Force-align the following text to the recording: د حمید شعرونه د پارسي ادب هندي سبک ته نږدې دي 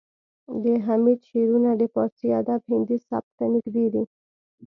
د 0.63 0.65
حمید 0.85 1.19
شعرونه 1.29 1.71
د 1.77 1.83
پارسي 1.93 2.27
ادب 2.39 2.61
هندي 2.69 2.97
سبک 3.07 3.31
ته 3.37 3.45
نږدې 3.53 3.85
دي 3.93 4.03